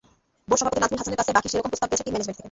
Board 0.49 0.59
সভাপতি 0.61 0.79
নাজমুল 0.81 0.99
হাসানের 1.01 1.19
কাছে 1.21 1.31
নাকি 1.35 1.47
সেরকম 1.51 1.69
প্রস্তাব 1.71 1.89
গেছে 1.91 2.03
টিম 2.05 2.13
ম্যানেজমেন্ট 2.13 2.29
থেকে। 2.37 2.39